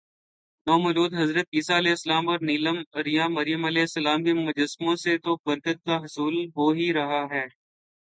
[0.67, 1.77] نومولود حضرت عیسی
[2.09, 6.87] ؑ اور نیم عریاں مریم ؑ کے مجسموں سے تو برکت کا حصول ہو ہی
[6.93, 7.45] رہا ہے